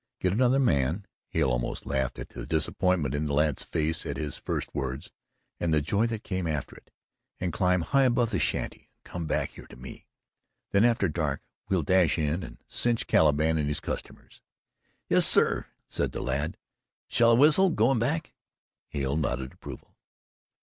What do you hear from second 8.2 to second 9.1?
the shanty and